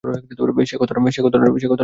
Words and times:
সে 0.65 0.75
কতটা 0.77 0.99
নিষ্ঠুর 0.99 1.31
জানো? 1.33 1.77